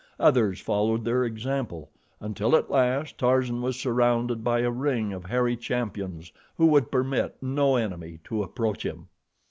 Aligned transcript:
Others 0.19 0.59
followed 0.61 1.05
their 1.05 1.23
example, 1.25 1.91
until 2.19 2.55
at 2.55 2.71
last 2.71 3.19
Tarzan 3.19 3.61
was 3.61 3.79
surrounded 3.79 4.43
by 4.43 4.61
a 4.61 4.71
ring 4.71 5.13
of 5.13 5.25
hairy 5.25 5.55
champions 5.55 6.31
who 6.57 6.65
would 6.65 6.89
permit 6.91 7.35
no 7.39 7.75
enemy 7.75 8.17
to 8.23 8.41
approach 8.41 8.83
him. 8.83 9.09